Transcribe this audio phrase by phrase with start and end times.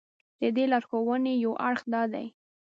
[0.41, 2.27] د دې لارښوونې یو اړخ دا دی.